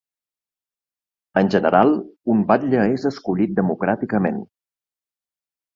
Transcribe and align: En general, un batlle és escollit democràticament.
En 1.41 1.51
general, 1.57 1.93
un 2.35 2.41
batlle 2.53 2.83
és 2.97 3.07
escollit 3.13 3.55
democràticament. 3.61 4.45